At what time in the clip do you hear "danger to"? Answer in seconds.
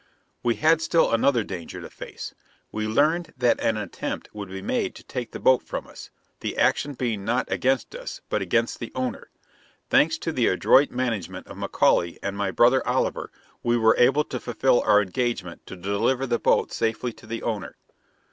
1.43-1.89